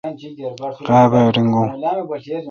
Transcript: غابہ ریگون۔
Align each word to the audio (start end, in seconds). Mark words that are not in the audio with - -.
غابہ 0.87 1.19
ریگون۔ 1.35 1.67